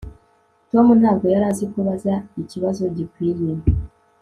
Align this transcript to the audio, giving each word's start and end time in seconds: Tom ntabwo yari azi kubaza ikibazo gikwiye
Tom 0.71 0.87
ntabwo 1.01 1.25
yari 1.33 1.45
azi 1.51 1.65
kubaza 1.73 2.13
ikibazo 2.41 2.83
gikwiye 2.95 3.51